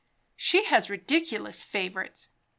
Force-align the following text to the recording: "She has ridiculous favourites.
"She 0.35 0.63
has 0.65 0.89
ridiculous 0.89 1.63
favourites. 1.63 2.29